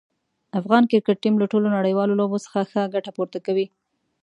افغان 0.59 0.83
کرکټ 0.91 1.17
ټیم 1.23 1.35
له 1.41 1.45
ټولو 1.51 1.67
نړیوالو 1.77 2.17
لوبو 2.19 2.37
څخه 2.45 2.59
ښه 2.71 2.81
ګټه 2.93 3.11
پورته 3.17 3.37
کوي. 3.45 3.65